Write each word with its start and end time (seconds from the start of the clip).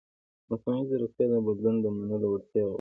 مصنوعي 0.49 0.83
ځیرکتیا 0.89 1.25
د 1.29 1.33
بدلون 1.47 1.75
د 1.81 1.85
منلو 1.97 2.27
وړتیا 2.29 2.61
غواړي. 2.63 2.69